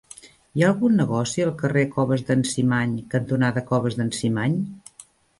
[0.59, 4.57] Hi ha algun negoci al carrer Coves d'en Cimany cantonada Coves d'en Cimany?